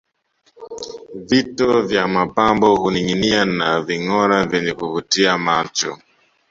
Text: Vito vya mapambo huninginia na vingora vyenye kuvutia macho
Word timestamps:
Vito 1.15 1.81
vya 1.81 2.07
mapambo 2.07 2.75
huninginia 2.75 3.45
na 3.45 3.81
vingora 3.81 4.45
vyenye 4.45 4.73
kuvutia 4.73 5.37
macho 5.37 5.97